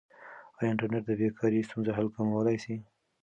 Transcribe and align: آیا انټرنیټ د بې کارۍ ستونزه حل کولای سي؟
آیا 0.57 0.69
انټرنیټ 0.71 1.03
د 1.07 1.11
بې 1.19 1.27
کارۍ 1.39 1.61
ستونزه 1.67 1.91
حل 1.97 2.07
کولای 2.15 2.57
سي؟ 2.63 2.75